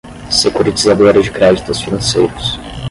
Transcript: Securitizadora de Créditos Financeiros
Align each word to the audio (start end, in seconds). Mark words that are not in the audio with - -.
Securitizadora 0.31 1.13
de 1.21 1.29
Créditos 1.31 1.79
Financeiros 1.83 2.59